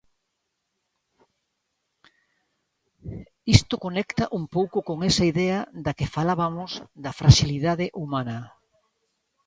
[3.55, 6.71] Isto conecta un pouco con esa idea da que falabamos
[7.03, 8.37] da fraxilidade humana.